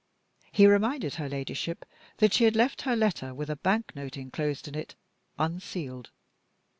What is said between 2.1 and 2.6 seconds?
that she had